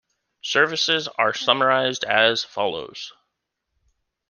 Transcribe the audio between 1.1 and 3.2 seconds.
are summarised as follows.